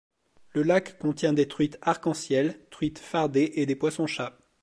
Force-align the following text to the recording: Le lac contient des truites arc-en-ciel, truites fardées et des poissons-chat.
Le 0.53 0.63
lac 0.63 0.97
contient 0.97 1.31
des 1.31 1.47
truites 1.47 1.77
arc-en-ciel, 1.83 2.65
truites 2.71 2.97
fardées 2.97 3.51
et 3.57 3.67
des 3.67 3.75
poissons-chat. 3.75 4.35